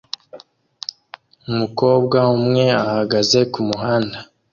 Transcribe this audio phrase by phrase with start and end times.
[1.49, 4.17] Umukobwa umwe ahagaze kumuhanda